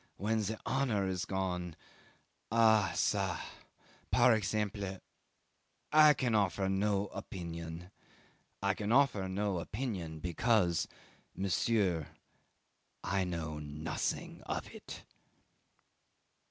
"when 0.17 0.39
the 0.39 0.59
honour 0.65 1.07
is 1.07 1.25
gone 1.25 1.75
ah 2.51 2.91
ca! 2.95 3.39
par 4.09 4.33
exemple 4.33 4.97
I 5.93 6.15
can 6.15 6.33
offer 6.33 6.67
no 6.67 7.05
opinion. 7.09 7.91
I 8.63 8.73
can 8.73 8.91
offer 8.91 9.27
no 9.29 9.59
opinion 9.59 10.19
because 10.19 10.87
monsieur 11.35 12.07
I 13.03 13.25
know 13.25 13.59
nothing 13.59 14.41
of 14.47 14.67
it." 14.73 15.05